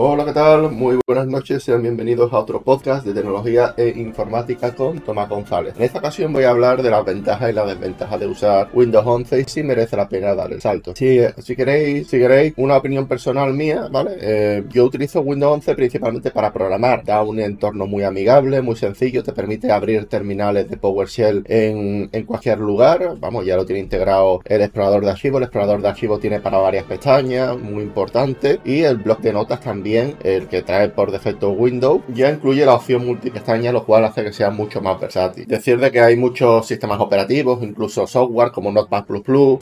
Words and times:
Hola, 0.00 0.24
¿qué 0.24 0.32
tal? 0.32 0.70
Muy 0.70 0.96
buenas 1.04 1.26
noches, 1.26 1.64
sean 1.64 1.82
bienvenidos 1.82 2.32
a 2.32 2.38
otro 2.38 2.62
podcast 2.62 3.04
de 3.04 3.12
tecnología 3.12 3.74
e 3.76 3.88
informática 3.96 4.72
con 4.72 5.00
Tomás 5.00 5.28
González. 5.28 5.74
En 5.76 5.82
esta 5.82 5.98
ocasión 5.98 6.32
voy 6.32 6.44
a 6.44 6.50
hablar 6.50 6.84
de 6.84 6.90
las 6.90 7.04
ventajas 7.04 7.50
y 7.50 7.52
las 7.52 7.66
desventajas 7.66 8.20
de 8.20 8.28
usar 8.28 8.68
Windows 8.72 9.04
11 9.04 9.40
y 9.40 9.44
si 9.44 9.64
merece 9.64 9.96
la 9.96 10.08
pena 10.08 10.36
dar 10.36 10.52
el 10.52 10.60
salto. 10.60 10.94
Si, 10.94 11.18
si 11.38 11.56
queréis, 11.56 12.06
si 12.06 12.16
queréis 12.16 12.54
una 12.58 12.76
opinión 12.76 13.08
personal 13.08 13.52
mía, 13.54 13.88
¿vale? 13.90 14.12
Eh, 14.20 14.64
yo 14.68 14.84
utilizo 14.84 15.20
Windows 15.20 15.54
11 15.54 15.74
principalmente 15.74 16.30
para 16.30 16.52
programar. 16.52 17.02
Da 17.04 17.24
un 17.24 17.40
entorno 17.40 17.88
muy 17.88 18.04
amigable, 18.04 18.62
muy 18.62 18.76
sencillo, 18.76 19.24
te 19.24 19.32
permite 19.32 19.72
abrir 19.72 20.06
terminales 20.06 20.70
de 20.70 20.76
PowerShell 20.76 21.42
en, 21.48 22.08
en 22.12 22.24
cualquier 22.24 22.60
lugar. 22.60 23.16
Vamos, 23.18 23.44
ya 23.44 23.56
lo 23.56 23.66
tiene 23.66 23.80
integrado 23.80 24.42
el 24.44 24.62
explorador 24.62 25.04
de 25.04 25.10
archivos. 25.10 25.38
El 25.38 25.44
explorador 25.46 25.82
de 25.82 25.88
archivos 25.88 26.20
tiene 26.20 26.38
para 26.38 26.58
varias 26.58 26.84
pestañas, 26.84 27.58
muy 27.58 27.82
importante. 27.82 28.60
Y 28.64 28.82
el 28.82 28.98
bloc 28.98 29.18
de 29.22 29.32
notas 29.32 29.60
también, 29.60 29.87
el 29.96 30.48
que 30.48 30.62
trae 30.62 30.88
por 30.88 31.10
defecto 31.10 31.50
Windows, 31.50 32.02
ya 32.12 32.30
incluye 32.30 32.64
la 32.66 32.74
opción 32.74 33.06
multipestaña, 33.06 33.72
lo 33.72 33.84
cual 33.84 34.04
hace 34.04 34.24
que 34.24 34.32
sea 34.32 34.50
mucho 34.50 34.80
más 34.80 35.00
versátil. 35.00 35.46
Decir 35.46 35.78
de 35.78 35.90
que 35.90 36.00
hay 36.00 36.16
muchos 36.16 36.66
sistemas 36.66 37.00
operativos, 37.00 37.62
incluso 37.62 38.06
software 38.06 38.50
como 38.50 38.70
Notepad++, 38.72 39.04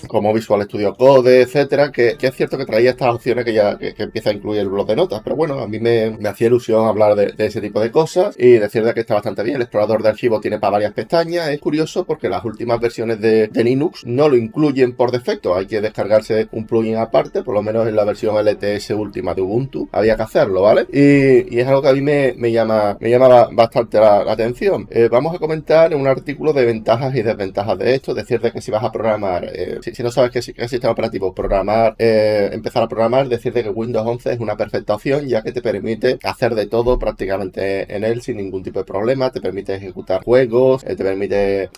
como 0.08 0.32
Visual 0.32 0.62
Studio 0.64 0.94
Code, 0.94 1.42
etcétera, 1.42 1.92
que, 1.92 2.16
es 2.20 2.34
cierto 2.34 2.58
que 2.58 2.66
traía 2.66 2.90
estas 2.90 3.14
opciones 3.14 3.44
que 3.44 3.52
ya 3.52 3.78
que, 3.78 3.94
empieza 3.98 4.30
a 4.30 4.32
incluir 4.32 4.60
el 4.60 4.68
bloc 4.68 4.88
de 4.88 4.96
notas, 4.96 5.20
pero 5.22 5.36
bueno, 5.36 5.60
a 5.60 5.68
mí 5.68 5.78
me, 5.78 6.16
hacía 6.28 6.48
ilusión 6.48 6.86
hablar 6.86 7.14
de, 7.14 7.34
ese 7.38 7.60
tipo 7.60 7.80
de 7.80 7.90
cosas 7.90 8.34
y 8.38 8.52
decir 8.52 8.84
de 8.84 8.94
que 8.94 9.00
está 9.00 9.14
bastante 9.14 9.42
bien. 9.42 9.56
El 9.56 9.62
explorador 9.62 10.02
de 10.02 10.08
archivos 10.08 10.40
tiene 10.40 10.58
para 10.58 10.72
varias 10.72 10.92
pestañas, 10.92 11.48
es 11.48 11.60
curioso 11.60 12.04
porque 12.04 12.28
las 12.28 12.44
últimas 12.44 12.80
versiones 12.80 13.20
de, 13.20 13.48
de 13.48 13.64
Linux 13.64 14.04
no 14.04 14.28
lo 14.28 14.36
incluyen 14.36 14.94
por 14.94 15.10
defecto, 15.10 15.54
hay 15.54 15.66
que 15.66 15.80
descargarse 15.80 16.48
un 16.52 16.66
plugin 16.66 16.96
aparte, 16.96 17.42
por 17.42 17.54
lo 17.54 17.62
menos 17.62 17.86
en 17.86 17.96
la 17.96 18.04
versión 18.04 18.36
LTS 18.36 18.90
última 18.90 19.34
de 19.34 19.42
Ubuntu, 19.42 19.88
había 19.92 20.15
que 20.16 20.22
hacerlo, 20.22 20.62
¿vale? 20.62 20.86
Y, 20.92 21.58
es 21.58 21.66
algo 21.66 21.82
que 21.82 21.88
a 21.88 21.92
mí 21.92 22.00
me, 22.00 22.52
llama, 22.52 22.96
me 23.00 23.10
llama 23.10 23.48
bastante 23.52 23.98
la, 23.98 24.30
atención. 24.30 24.86
Eh, 24.90 25.08
vamos 25.10 25.34
a 25.34 25.38
comentar 25.38 25.94
un 25.94 26.06
artículo 26.06 26.52
de 26.52 26.64
ventajas 26.64 27.14
y 27.14 27.22
desventajas 27.22 27.78
de 27.78 27.94
esto, 27.94 28.14
decirte 28.14 28.52
que 28.52 28.60
si 28.60 28.70
vas 28.70 28.84
a 28.84 28.92
programar, 28.92 29.48
eh, 29.52 29.78
si, 29.82 30.02
no 30.02 30.10
sabes 30.10 30.30
qué, 30.30 30.68
sistema 30.68 30.92
operativo 30.92 31.34
programar, 31.34 31.94
eh, 31.98 32.50
empezar 32.52 32.82
a 32.82 32.88
programar, 32.88 33.28
decirte 33.28 33.62
que 33.62 33.70
Windows 33.70 34.06
11 34.06 34.32
es 34.32 34.40
una 34.40 34.56
perfecta 34.56 34.94
opción, 34.94 35.26
ya 35.26 35.42
que 35.42 35.52
te 35.52 35.62
permite 35.62 36.18
hacer 36.22 36.54
de 36.54 36.66
todo 36.66 36.98
prácticamente 36.98 37.94
en 37.94 38.04
él 38.04 38.22
sin 38.22 38.36
ningún 38.38 38.62
tipo 38.62 38.80
de 38.80 38.84
problema, 38.84 39.30
te 39.30 39.40
permite 39.40 39.74
ejecutar 39.74 40.22
juegos, 40.24 40.84
te 40.84 40.96
permite 40.96 41.70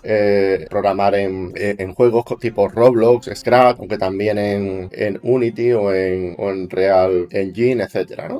programar 0.68 1.14
en, 1.14 1.94
juegos 1.94 2.24
tipo 2.41 2.68
Roblox, 2.68 3.30
Scratch, 3.34 3.78
aunque 3.78 3.98
también 3.98 4.38
en, 4.38 4.88
en 4.92 5.18
Unity 5.22 5.72
o 5.72 5.92
en, 5.92 6.34
o 6.38 6.50
en 6.50 6.68
Real 6.68 7.26
Engine, 7.30 7.82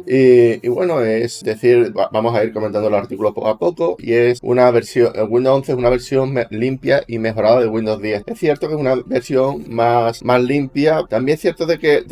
Y, 0.07 0.69
bueno, 0.69 1.01
es 1.01 1.43
decir, 1.43 1.93
vamos 2.13 2.35
a 2.35 2.45
ir 2.45 2.53
comentando 2.53 2.89
el 2.89 2.95
artículo 2.95 3.35
poco 3.35 3.49
a 3.49 3.59
poco 3.59 3.97
y 3.99 4.13
es 4.13 4.39
una 4.43 4.71
versión, 4.71 5.13
Windows 5.29 5.59
11 5.59 5.73
es 5.73 5.79
una 5.79 5.91
versión 5.91 6.35
limpia 6.51 7.03
y 7.07 7.19
mejorada 7.19 7.61
de 7.61 7.69
Windows 7.69 8.01
10. 8.01 8.25
Es 8.27 8.39
cierto 8.39 8.69
que 8.69 8.75
es 8.75 8.81
una 8.81 8.97
versión 9.07 9.65
más, 9.69 10.23
más 10.25 10.43
limpia, 10.43 11.05
también 11.09 11.37
es 11.37 11.43
cierto 11.43 11.67
de, 11.67 11.79
que, 11.79 12.05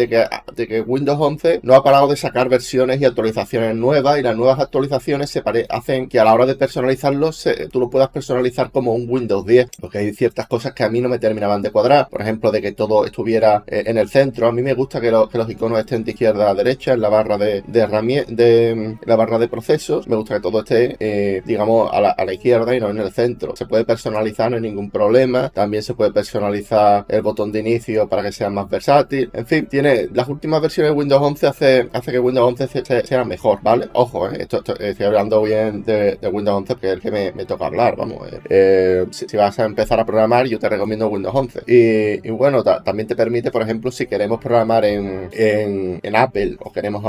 de 0.57 0.67
que 0.67 0.81
Windows 0.81 1.19
11 1.21 1.61
no 1.63 1.75
ha 1.75 1.85
parado 1.85 2.09
de 2.09 2.17
sacar 2.17 2.49
versiones 2.49 3.01
y 3.01 3.05
actualizaciones 3.05 3.77
nuevas 3.77 4.19
y 4.19 4.23
las 4.23 4.37
nuevas 4.37 4.59
actualizaciones 4.59 5.31
se 5.31 5.43
hacen 5.69 6.09
que 6.09 6.19
a 6.19 6.25
la 6.25 6.35
hora 6.35 6.47
de 6.47 6.55
personalizarlo 6.55 7.31
tú 7.71 7.81
lo 7.81 7.91
puedas 7.91 8.09
personalizar 8.09 8.71
como 8.71 8.95
un 8.95 9.07
Windows 9.09 9.47
10, 9.47 9.71
porque 9.81 9.99
hay 9.99 10.13
ciertas 10.13 10.47
cosas 10.47 10.73
que 10.73 10.85
a 10.85 10.89
mí 10.89 11.01
no 11.01 11.09
me 11.09 11.19
terminaban 11.19 11.63
de 11.63 11.71
cuadrar, 11.71 12.09
por 12.09 12.23
ejemplo, 12.23 12.51
de 12.51 12.63
que 12.63 12.73
todo 12.73 13.05
estuviera 13.05 13.65
eh, 13.67 13.85
en 13.87 13.99
el 13.99 14.09
centro. 14.09 14.47
A 14.47 14.53
mí 14.53 14.63
me 14.63 14.75
gusta 14.75 15.01
que, 15.01 15.13
que 15.31 15.39
los 15.39 15.51
iconos 15.51 15.79
estén 15.79 16.05
de 16.05 16.13
izquierda 16.13 16.51
a 16.51 16.55
derecha 16.55 16.93
en 16.93 17.01
la 17.01 17.09
barra 17.09 17.39
de, 17.39 17.63
de, 17.67 18.25
de 18.29 18.99
la 19.05 19.17
barra 19.17 19.39
de 19.39 19.49
procesos. 19.49 20.09
Me 20.09 20.17
gusta 20.17 20.37
que 20.37 20.41
todo 20.41 20.61
esté, 20.61 20.97
eh, 20.99 21.43
digamos, 21.45 21.91
a 21.93 22.01
la, 22.01 22.33
izquierda 22.33 22.75
y 22.75 22.81
no 22.81 22.91
en 22.91 22.99
el 22.99 23.13
centro. 23.13 23.55
Se 23.57 23.67
puede 23.67 23.85
personalizar, 23.85 24.51
no 24.51 24.57
hay 24.57 24.63
ningún 24.63 24.91
problema. 24.91 25.51
También 25.51 25.83
se 25.83 25.95
puede 25.95 26.13
personalizar 26.13 27.05
el 27.09 27.23
botón 27.23 27.53
de 27.53 27.61
inicio 27.61 28.09
para 28.09 28.23
que 28.23 28.33
sea 28.33 28.51
más 28.51 28.69
versátil. 28.69 29.31
En 29.33 29.47
fin, 29.47 29.67
tiene 29.67 30.09
las 30.13 30.29
últimas 30.29 30.46
versiones 30.61 30.93
de 30.93 30.99
Windows 30.99 31.23
11 31.23 31.47
hace, 31.47 31.89
hace 31.93 32.13
que 32.13 32.19
Windows 32.19 32.61
11 32.61 33.05
sea 33.05 33.25
mejor, 33.25 33.59
¿vale? 33.63 33.89
Ojo, 33.93 34.29
eh, 34.31 34.39
esto, 34.41 34.63
estoy 34.79 35.07
hablando 35.07 35.43
bien 35.43 35.85
de, 35.85 36.19
Windows 36.33 36.59
11 36.59 36.75
porque 36.75 36.89
es 36.89 36.93
el 36.95 37.01
que 37.01 37.11
me, 37.11 37.45
toca 37.45 37.67
hablar, 37.67 37.97
vamos. 37.97 38.29
Eh, 38.49 39.07
si, 39.11 39.37
vas 39.37 39.59
a 39.59 39.65
empezar 39.65 40.01
a 40.01 40.07
programar, 40.07 40.47
yo 40.47 40.59
te 40.59 40.69
recomiendo 40.69 41.09
Windows 41.09 41.35
11. 41.35 41.63
Y, 41.67 42.31
bueno, 42.31 42.63
también 42.63 43.07
te 43.07 43.17
permite, 43.17 43.51
por 43.51 43.63
ejemplo, 43.63 43.91
si 43.91 44.07
queremos 44.07 44.41
programar 44.41 44.85
en, 44.85 45.29
en, 45.33 46.17
Apple 46.17 46.57
o 46.61 46.73
queremos 46.73 47.05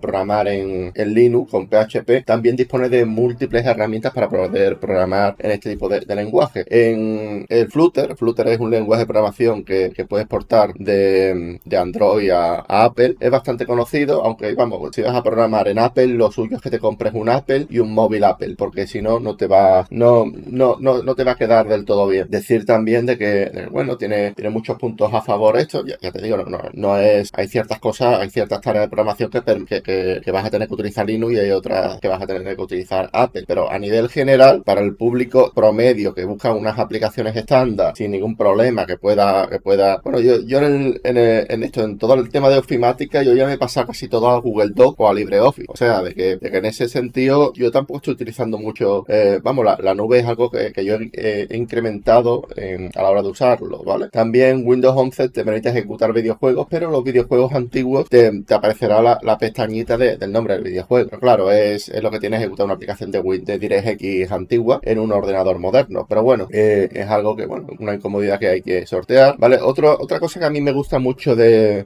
programar 0.00 0.48
en, 0.48 0.92
en 0.94 1.14
Linux 1.14 1.50
con 1.50 1.68
PHP, 1.68 2.24
también 2.24 2.56
dispone 2.56 2.88
de 2.88 3.04
múltiples 3.04 3.64
herramientas 3.66 4.12
para 4.12 4.28
poder 4.28 4.78
programar 4.78 5.36
en 5.38 5.50
este 5.50 5.70
tipo 5.70 5.88
de, 5.88 6.06
lenguaje. 6.14 6.64
En 6.68 7.46
el 7.48 7.68
Flutter, 7.68 8.16
Flutter 8.16 8.48
es 8.48 8.60
un 8.60 8.70
lenguaje 8.70 9.02
de 9.02 9.06
programación 9.06 9.64
que, 9.64 9.90
que 9.94 10.04
puedes 10.04 10.26
portar 10.26 10.72
de, 10.74 11.60
de 11.64 11.76
Android 11.76 12.25
a, 12.30 12.64
Apple. 12.68 13.16
Es 13.20 13.30
bastante 13.30 13.66
conocido, 13.66 14.24
aunque 14.24 14.54
vamos, 14.54 14.90
si 14.94 15.02
vas 15.02 15.14
a 15.14 15.22
programar 15.22 15.68
en 15.68 15.78
Apple, 15.78 16.08
lo 16.08 16.30
suyo 16.30 16.56
es 16.56 16.62
que 16.62 16.70
te 16.70 16.78
compres 16.78 17.14
un 17.14 17.28
Apple 17.28 17.66
y 17.70 17.78
un 17.78 17.92
móvil 17.92 18.24
Apple, 18.24 18.54
porque 18.56 18.86
si 18.86 19.02
no, 19.02 19.20
no 19.20 19.36
te 19.36 19.46
va, 19.46 19.86
no, 19.90 20.24
no, 20.46 20.76
no, 20.80 21.02
no 21.02 21.14
te 21.14 21.24
va 21.24 21.32
a 21.32 21.36
quedar 21.36 21.68
del 21.68 21.84
todo 21.84 22.06
bien. 22.08 22.28
Decir 22.30 22.64
también 22.66 23.06
de 23.06 23.18
que, 23.18 23.68
bueno, 23.70 23.96
tiene, 23.96 24.32
tiene 24.32 24.50
muchos 24.50 24.78
puntos 24.78 25.12
a 25.12 25.22
favor 25.22 25.56
esto, 25.58 25.84
ya, 25.86 25.96
te 25.98 26.22
digo, 26.22 26.36
no, 26.38 26.58
no, 26.72 26.98
es, 26.98 27.30
hay 27.34 27.48
ciertas 27.48 27.78
cosas, 27.78 28.20
hay 28.20 28.30
ciertas 28.30 28.60
tareas 28.60 28.84
de 28.84 28.88
programación 28.88 29.30
que, 29.30 29.42
que, 29.82 30.20
que, 30.22 30.30
vas 30.30 30.44
a 30.44 30.50
tener 30.50 30.68
que 30.68 30.74
utilizar 30.74 31.06
Linux 31.06 31.34
y 31.34 31.38
hay 31.38 31.50
otras 31.50 32.00
que 32.00 32.08
vas 32.08 32.22
a 32.22 32.26
tener 32.26 32.56
que 32.56 32.62
utilizar 32.62 33.08
Apple, 33.12 33.44
pero 33.46 33.70
a 33.70 33.78
nivel 33.78 34.08
general, 34.08 34.62
para 34.64 34.80
el 34.80 34.96
público 34.96 35.52
promedio 35.54 36.14
que 36.14 36.24
busca 36.24 36.52
unas 36.52 36.78
aplicaciones 36.78 37.36
estándar 37.36 37.94
sin 37.96 38.10
ningún 38.10 38.36
problema, 38.36 38.86
que 38.86 38.96
pueda, 38.96 39.48
que 39.48 39.60
pueda, 39.60 40.00
bueno, 40.02 40.20
yo, 40.20 40.40
yo 40.40 40.58
en, 40.60 41.00
en, 41.04 41.62
esto, 41.62 41.82
en 41.82 41.98
todo 41.98 42.15
el 42.20 42.28
tema 42.30 42.48
de 42.48 42.58
ofimática, 42.58 43.22
yo 43.22 43.34
ya 43.34 43.46
me 43.46 43.54
he 43.54 43.58
pasado 43.58 43.88
casi 43.88 44.08
todo 44.08 44.28
a 44.28 44.40
Google 44.40 44.70
Doc 44.74 44.98
o 45.00 45.08
a 45.08 45.14
LibreOffice, 45.14 45.66
o 45.68 45.76
sea, 45.76 46.02
de 46.02 46.14
que, 46.14 46.36
de 46.36 46.50
que 46.50 46.56
en 46.58 46.66
ese 46.66 46.88
sentido 46.88 47.52
yo 47.54 47.70
tampoco 47.70 47.98
estoy 47.98 48.14
utilizando 48.14 48.58
mucho, 48.58 49.04
eh, 49.08 49.40
vamos, 49.42 49.64
la, 49.64 49.94
nube 49.94 50.18
es 50.18 50.26
algo 50.26 50.50
que, 50.50 50.72
que 50.72 50.84
yo 50.84 50.96
he, 51.12 51.46
incrementado 51.56 52.46
a 52.94 53.02
la 53.02 53.10
hora 53.10 53.22
de 53.22 53.28
usarlo, 53.28 53.82
¿vale? 53.82 54.08
También 54.10 54.62
Windows 54.66 54.94
11 54.96 55.28
te 55.30 55.44
permite 55.44 55.68
ejecutar 55.70 56.12
videojuegos, 56.12 56.66
pero 56.68 56.90
los 56.90 57.04
videojuegos 57.04 57.52
antiguos 57.52 58.08
te, 58.08 58.30
aparecerá 58.50 59.00
la, 59.02 59.38
pestañita 59.38 59.96
del 59.96 60.32
nombre 60.32 60.54
del 60.54 60.64
videojuego. 60.64 61.08
Pero 61.10 61.20
claro, 61.20 61.50
es, 61.52 61.88
es, 61.88 62.02
lo 62.02 62.10
que 62.10 62.20
tiene 62.20 62.36
ejecutar 62.36 62.64
una 62.64 62.74
aplicación 62.74 63.10
de, 63.10 63.22
de 63.42 63.58
DirectX 63.58 64.32
antigua 64.32 64.80
en 64.82 64.98
un 64.98 65.12
ordenador 65.12 65.58
moderno. 65.58 66.06
Pero 66.08 66.22
bueno, 66.22 66.48
eh, 66.52 66.88
es 66.92 67.08
algo 67.08 67.36
que, 67.36 67.46
bueno, 67.46 67.66
una 67.78 67.94
incomodidad 67.94 68.38
que 68.38 68.48
hay 68.48 68.62
que 68.62 68.86
sortear. 68.86 69.36
¿Vale? 69.38 69.58
Otro, 69.60 69.96
otra 69.98 70.20
cosa 70.20 70.40
que 70.40 70.46
a 70.46 70.50
mí 70.50 70.60
me 70.60 70.72
gusta 70.72 70.98
mucho 70.98 71.36
de, 71.36 71.84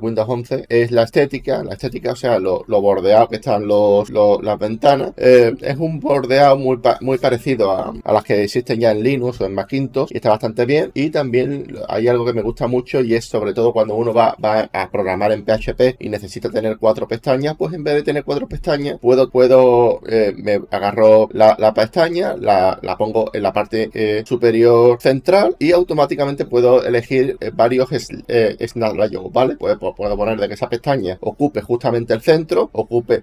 Windows 0.00 0.28
11 0.28 0.66
es 0.68 0.90
la 0.90 1.02
estética. 1.04 1.62
La 1.64 1.74
estética, 1.74 2.12
o 2.12 2.16
sea, 2.16 2.38
lo, 2.38 2.64
lo 2.66 2.80
bordeado 2.80 3.28
que 3.28 3.36
están 3.36 3.66
los, 3.66 4.10
las 4.10 4.58
ventanas. 4.58 5.12
Eh, 5.16 5.54
es 5.60 5.76
un 5.78 6.00
bordeado 6.00 6.56
muy, 6.56 6.78
muy 7.00 7.18
parecido 7.18 7.70
a, 7.70 7.92
a, 8.04 8.12
las 8.12 8.24
que 8.24 8.42
existen 8.42 8.80
ya 8.80 8.92
en 8.92 9.02
Linux 9.02 9.40
o 9.40 9.46
en 9.46 9.54
Macintosh 9.54 10.10
y 10.10 10.16
está 10.16 10.30
bastante 10.30 10.64
bien. 10.64 10.90
Y 10.94 11.10
también 11.10 11.76
hay 11.88 12.08
algo 12.08 12.24
que 12.24 12.32
me 12.32 12.42
gusta 12.42 12.66
mucho 12.66 13.00
y 13.00 13.14
es 13.14 13.24
sobre 13.24 13.52
todo 13.52 13.72
cuando 13.72 13.94
uno 13.94 14.12
va, 14.12 14.36
va 14.42 14.68
a 14.72 14.90
programar 14.90 15.32
en 15.32 15.44
PHP 15.44 15.96
y 15.98 16.08
necesita 16.08 16.50
tener 16.50 16.78
cuatro 16.78 17.06
pestañas, 17.06 17.56
pues 17.56 17.74
en 17.74 17.84
vez 17.84 17.94
de 17.94 18.02
tener 18.02 18.24
cuatro 18.24 18.48
pestañas, 18.48 18.98
puedo, 19.00 19.30
puedo, 19.30 20.00
eh, 20.08 20.34
me 20.36 20.60
agarro 20.70 21.28
la, 21.32 21.74
pestaña, 21.74 22.36
la, 22.36 22.78
pongo 22.98 23.30
en 23.32 23.42
la 23.42 23.52
parte 23.52 23.90
eh, 23.94 24.22
superior 24.26 25.00
central 25.00 25.56
y 25.58 25.72
automáticamente 25.72 26.44
puedo 26.44 26.84
elegir 26.84 27.38
varios 27.54 27.88
snapshots, 27.90 28.99
¿vale? 29.32 29.56
Pues, 29.56 29.76
pues, 29.78 29.94
puedo 29.96 30.16
poner 30.16 30.38
de 30.38 30.48
que 30.48 30.54
esa 30.54 30.68
pestaña 30.68 31.18
ocupe 31.20 31.60
justamente 31.62 32.14
el 32.14 32.20
centro, 32.20 32.70
ocupe 32.72 33.22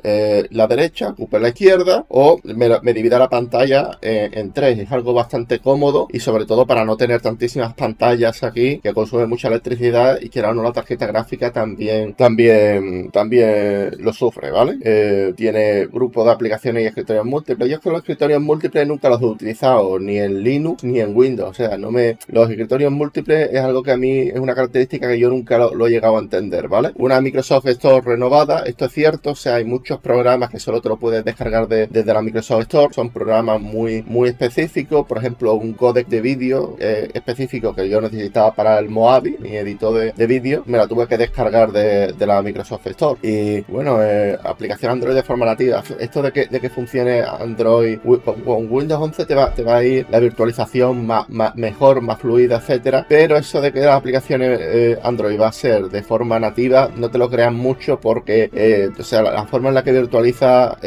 la 0.52 0.68
derecha, 0.68 1.10
ocupe 1.10 1.40
la 1.40 1.50
izquierda 1.50 2.06
o 2.10 2.40
me, 2.44 2.94
divida 2.94 3.20
la 3.20 3.30
pantalla 3.30 3.98
en 4.02 4.52
tres. 4.52 4.80
Es 4.80 4.92
algo 4.92 5.14
bastante 5.14 5.60
cómodo 5.60 6.08
y 6.12 6.20
sobre 6.20 6.46
todo 6.46 6.66
para 6.66 6.86
no 6.86 6.98
tener 6.98 7.22
tantísimas 7.22 7.74
pantallas 7.74 8.44
aquí 8.44 8.80
que 8.80 8.94
consumen 8.94 9.30
mucha 9.30 9.48
electricidad 9.48 10.20
y 10.22 10.30
que 10.30 10.40
ahora 10.40 10.54
no 10.54 10.64
la 10.64 10.74
tarjeta 10.74 11.08
gráfica 11.08 11.52
también, 11.52 12.14
también 12.14 13.10
también 13.12 13.92
lo 14.00 14.14
sufre, 14.14 14.52
¿vale? 14.52 14.78
Eh, 14.82 15.34
tiene 15.36 15.88
grupo 15.88 16.24
de 16.24 16.32
aplicaciones 16.32 16.84
y 16.84 16.88
escritorios 16.88 17.26
múltiples. 17.26 17.70
Yo 17.70 17.80
que 17.80 17.90
los 17.90 18.00
escritorios 18.00 18.42
múltiples 18.42 18.88
nunca 18.88 19.10
los 19.10 19.22
he 19.22 19.26
utilizado, 19.26 20.00
ni 20.00 20.18
en 20.18 20.44
Linux 20.44 20.84
ni 20.84 21.00
en 21.00 21.16
Windows. 21.16 21.50
O 21.50 21.54
sea, 21.54 21.78
no 21.78 21.92
me. 21.92 22.18
Los 22.28 22.50
escritorios 22.50 22.92
múltiples 22.92 23.50
es 23.52 23.60
algo 23.60 23.84
que 23.84 23.92
a 23.92 23.98
mí 23.98 24.20
es 24.20 24.40
una 24.40 24.56
característica 24.56 25.08
que 25.08 25.20
yo 25.20 25.30
nunca 25.30 25.58
lo, 25.58 25.67
he 25.88 25.90
llegado 25.90 26.18
a 26.18 26.20
entender, 26.20 26.68
¿vale? 26.68 26.92
Una 26.96 27.22
Microsoft 27.22 27.68
Store 27.68 28.02
renovada, 28.02 28.64
esto 28.66 28.86
es 28.86 28.92
cierto. 28.92 29.32
O 29.32 29.36
sea, 29.36 29.56
hay 29.56 29.66
muchos 29.66 30.00
programas 30.00 30.50
que 30.50 30.60
solo 30.60 30.82
te 30.82 30.90
lo 30.90 30.98
puedes 30.98 31.24
descargar 31.24 31.68
desde 31.68 32.14
la 32.14 32.22
Microsoft 32.22 32.62
Store. 32.62 32.94
Son 32.94 33.10
programas 33.10 33.62
muy, 33.62 34.04
muy 34.04 34.30
específicos. 34.30 35.06
Por 35.06 35.18
ejemplo, 35.18 35.54
un 35.56 35.74
codec 35.74 36.08
de 36.08 36.22
vídeo 36.22 36.76
eh, 36.80 37.10
específico 37.14 37.74
que 37.74 37.90
yo 37.90 38.02
necesitaba 38.02 38.54
para 38.54 38.80
el 38.80 38.90
Moavi, 38.90 39.38
mi 39.40 39.56
editor 39.56 40.14
de, 40.14 40.28
vídeo, 40.28 40.64
me 40.66 40.78
la 40.78 40.88
tuve 40.88 41.08
que 41.08 41.18
descargar 41.18 41.72
de, 41.72 42.14
de 42.14 42.26
la 42.26 42.42
Microsoft 42.42 42.88
Store. 42.88 43.20
Y 43.22 43.62
bueno, 43.62 44.02
eh, 44.04 44.38
aplicación 44.44 44.92
Android 44.92 45.16
de 45.16 45.24
forma 45.24 45.46
nativa. 45.46 45.84
Esto 46.00 46.22
de 46.22 46.32
que, 46.32 46.46
de 46.46 46.60
que 46.60 46.70
funcione 46.70 47.22
Android 47.22 48.00
con, 48.24 48.72
Windows 48.72 49.02
11 49.02 49.26
te 49.26 49.36
va, 49.36 49.54
te 49.54 49.64
va 49.64 49.78
a 49.78 49.84
ir 49.84 50.06
la 50.10 50.20
virtualización 50.20 51.06
más, 51.06 51.28
mejor, 51.56 52.02
más 52.02 52.20
fluida, 52.20 52.58
etcétera. 52.58 53.06
Pero 53.08 53.38
eso 53.38 53.62
de 53.62 53.72
que 53.72 53.80
las 53.80 53.96
aplicaciones 53.96 54.60
eh, 54.62 55.00
Android 55.04 55.40
va 55.40 55.52
de 55.64 56.04
forma 56.04 56.40
nativa, 56.40 56.90
no 56.96 57.10
te 57.10 57.18
lo 57.18 57.30
creas 57.30 57.54
mucho 57.54 58.00
porque, 58.00 58.50
eh, 58.54 58.90
o 58.98 59.04
sea, 59.04 59.22
la, 59.22 59.46
forma 59.46 59.70
en 59.70 59.76
la 59.76 59.84
que 59.84 59.92
virtualiza 59.92 60.78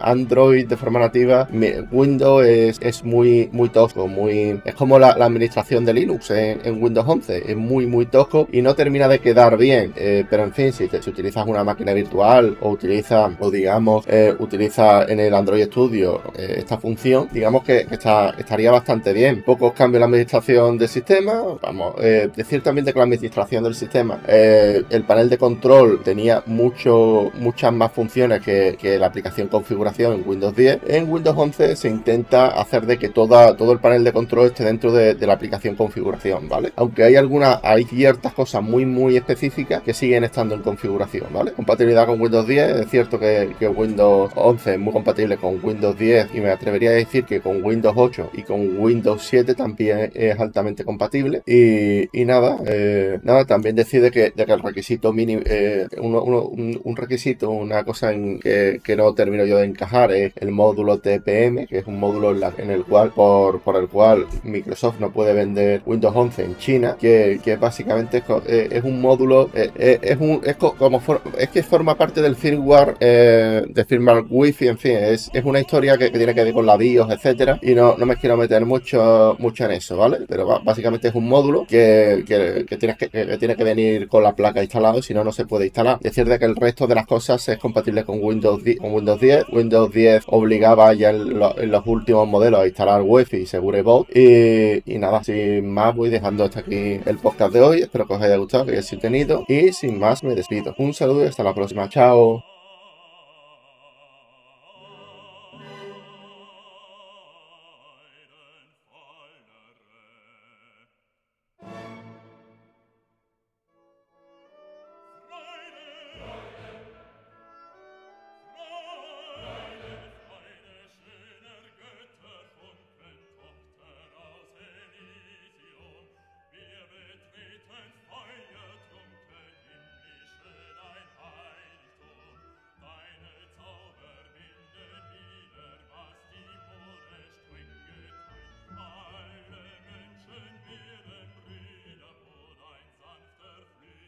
Android 0.00 0.66
de 0.66 0.76
forma 0.76 1.00
nativa, 1.00 1.48
Windows 1.90 2.46
es, 2.46 2.78
es 2.80 3.04
muy, 3.04 3.48
muy 3.52 3.68
tosco, 3.68 4.06
muy. 4.06 4.60
Es 4.64 4.74
como 4.74 4.98
la, 4.98 5.10
administración 5.10 5.84
de 5.84 5.94
Linux 5.94 6.30
en, 6.30 6.82
Windows 6.82 7.06
11. 7.06 7.50
Es 7.50 7.56
muy, 7.56 7.86
muy 7.86 8.06
tosco 8.06 8.48
y 8.50 8.62
no 8.62 8.74
termina 8.74 9.08
de 9.08 9.18
quedar 9.18 9.56
bien. 9.56 9.92
pero 10.30 10.44
en 10.44 10.52
fin, 10.52 10.72
si, 10.72 10.88
te, 10.88 11.02
si 11.02 11.10
utilizas 11.10 11.46
una 11.46 11.64
máquina 11.64 11.92
virtual 11.92 12.56
o 12.60 12.70
utiliza, 12.70 13.30
o 13.38 13.50
digamos, 13.50 14.04
eh, 14.06 14.34
utiliza 14.38 15.04
en 15.04 15.20
el 15.20 15.34
Android 15.34 15.64
Studio 15.66 16.22
eh, 16.34 16.56
esta 16.58 16.78
función, 16.78 17.28
digamos 17.32 17.64
que, 17.64 17.86
está, 17.90 18.30
estaría 18.38 18.70
bastante 18.70 19.12
bien. 19.12 19.42
Pocos 19.42 19.72
cambios 19.72 19.96
en 19.96 20.00
la 20.00 20.06
administración 20.06 20.78
del 20.78 20.88
sistema. 20.88 21.42
Vamos, 21.60 21.94
eh, 22.00 22.30
decir 22.34 22.62
también 22.62 22.84
de 22.84 22.92
que 22.92 22.98
la 22.98 23.04
administración 23.04 23.64
del 23.64 23.74
sistema, 23.74 24.07
el 24.26 25.04
panel 25.04 25.28
de 25.28 25.38
control 25.38 26.02
tenía 26.02 26.42
mucho, 26.46 27.30
muchas 27.34 27.72
más 27.72 27.92
funciones 27.92 28.40
que, 28.42 28.98
la 28.98 29.06
aplicación 29.06 29.48
configuración 29.48 30.14
en 30.14 30.28
Windows 30.28 30.56
10. 30.56 30.80
En 30.86 31.10
Windows 31.10 31.36
11 31.36 31.76
se 31.76 31.88
intenta 31.88 32.48
hacer 32.48 32.86
de 32.86 32.98
que 32.98 33.08
toda, 33.08 33.56
todo 33.56 33.72
el 33.72 33.78
panel 33.78 34.02
de 34.04 34.12
control 34.12 34.46
esté 34.46 34.64
dentro 34.64 34.92
de, 34.92 35.14
la 35.26 35.34
aplicación 35.34 35.74
configuración, 35.74 36.48
¿vale? 36.48 36.72
Aunque 36.76 37.04
hay 37.04 37.16
algunas, 37.16 37.60
hay 37.62 37.84
ciertas 37.84 38.32
cosas 38.32 38.62
muy, 38.62 38.86
muy 38.86 39.16
específicas 39.16 39.82
que 39.82 39.92
siguen 39.92 40.24
estando 40.24 40.54
en 40.54 40.62
configuración, 40.62 41.26
¿vale? 41.32 41.52
Compatibilidad 41.52 42.06
con 42.06 42.20
Windows 42.20 42.46
10, 42.46 42.80
es 42.80 42.90
cierto 42.90 43.18
que, 43.18 43.56
Windows 43.68 44.32
11 44.34 44.72
es 44.72 44.78
muy 44.78 44.92
compatible 44.92 45.36
con 45.36 45.60
Windows 45.62 45.98
10 45.98 46.34
y 46.34 46.40
me 46.40 46.50
atrevería 46.50 46.90
a 46.90 46.94
decir 46.94 47.24
que 47.24 47.40
con 47.40 47.62
Windows 47.62 47.94
8 47.96 48.30
y 48.32 48.42
con 48.42 48.78
Windows 48.78 49.22
7 49.28 49.54
también 49.54 50.10
es 50.14 50.40
altamente 50.40 50.84
compatible. 50.84 51.42
Y, 51.46 52.24
nada, 52.24 52.58
eh, 52.66 53.18
nada, 53.22 53.44
también 53.44 53.76
decide 54.00 54.32
que, 54.32 54.44
que 54.44 54.52
el 54.52 54.62
requisito 54.62 55.12
mínimo, 55.12 55.42
eh, 55.44 55.86
un, 56.00 56.96
requisito, 56.96 57.50
una 57.50 57.84
cosa 57.84 58.12
en 58.12 58.38
que, 58.40 58.80
no 58.96 59.14
termino 59.14 59.44
yo 59.44 59.58
de 59.58 59.66
encajar 59.66 60.12
es 60.12 60.32
el 60.36 60.50
módulo 60.50 60.98
TPM, 60.98 61.66
que 61.66 61.78
es 61.78 61.86
un 61.86 62.00
módulo 62.00 62.34
en, 62.58 62.70
el 62.70 62.84
cual, 62.84 63.12
por, 63.12 63.60
por, 63.60 63.76
el 63.76 63.88
cual 63.88 64.26
Microsoft 64.42 64.98
no 64.98 65.12
puede 65.12 65.32
vender 65.32 65.82
Windows 65.86 66.14
11 66.14 66.44
en 66.44 66.56
China, 66.56 66.96
que, 66.98 67.58
básicamente 67.60 68.18
es, 68.18 68.24
eh, 68.48 68.80
un 68.82 69.00
módulo, 69.00 69.50
es, 69.54 70.16
un, 70.18 70.40
es 70.44 70.56
como 70.56 71.02
es 71.38 71.48
que 71.50 71.62
forma 71.62 71.96
parte 71.96 72.22
del 72.22 72.36
firmware 72.36 72.96
eh, 73.00 73.62
de 73.68 73.84
firmware 73.84 74.24
wifi, 74.28 74.68
en 74.68 74.78
fin, 74.78 74.96
es, 74.96 75.30
es 75.32 75.44
una 75.44 75.60
historia 75.60 75.96
que, 75.96 76.10
tiene 76.10 76.34
que 76.34 76.44
ver 76.44 76.52
con 76.52 76.66
la 76.66 76.76
BIOS, 76.76 77.10
etcétera, 77.10 77.58
y 77.62 77.74
no, 77.74 77.96
no 77.96 78.06
me 78.06 78.16
quiero 78.16 78.36
meter 78.36 78.64
mucho, 78.64 79.36
mucho 79.38 79.64
en 79.64 79.72
eso, 79.72 79.96
¿vale? 79.96 80.18
Pero 80.28 80.60
básicamente 80.64 81.08
es 81.08 81.14
un 81.14 81.28
módulo 81.28 81.66
que, 81.68 82.24
que, 82.26 82.76
tienes 82.76 82.96
que, 82.96 83.08
tiene 83.38 83.56
que 83.56 83.64
venir 83.64 83.87
con 84.08 84.22
la 84.22 84.34
placa 84.34 84.62
instalada, 84.62 85.02
si 85.02 85.14
no, 85.14 85.24
no 85.24 85.32
se 85.32 85.46
puede 85.46 85.66
instalar. 85.66 85.98
Decir 86.00 86.26
de 86.26 86.38
que 86.38 86.44
el 86.44 86.56
resto 86.56 86.86
de 86.86 86.94
las 86.94 87.06
cosas 87.06 87.48
es 87.48 87.58
compatible 87.58 88.04
con 88.04 88.22
Windows 88.22 88.62
10, 88.62 88.78
con 88.78 88.92
Windows 88.92 89.20
10. 89.20 89.44
Windows 89.52 89.92
10 89.92 90.24
obligaba 90.28 90.92
ya 90.94 91.10
en, 91.10 91.38
los 91.38 91.86
últimos 91.86 92.28
modelos 92.28 92.60
a 92.60 92.66
instalar 92.66 93.02
Wi-Fi 93.04 93.38
y 93.38 93.46
Segure 93.46 93.82
Boot. 93.82 94.08
Y, 94.16 94.82
y 94.84 94.98
nada, 94.98 95.22
sin 95.24 95.68
más 95.68 95.94
voy 95.94 96.10
dejando 96.10 96.44
hasta 96.44 96.60
aquí 96.60 97.00
el 97.04 97.18
podcast 97.18 97.52
de 97.52 97.60
hoy. 97.60 97.80
Espero 97.80 98.06
que 98.06 98.14
os 98.14 98.22
haya 98.22 98.36
gustado, 98.36 98.66
que 98.66 98.72
hayáis 98.72 98.98
tenido. 99.00 99.44
Y 99.48 99.72
sin 99.72 99.98
más 99.98 100.22
me 100.22 100.34
despido. 100.34 100.74
Un 100.78 100.94
saludo 100.94 101.24
y 101.24 101.28
hasta 101.28 101.42
la 101.42 101.54
próxima. 101.54 101.88
Chao. 101.88 102.57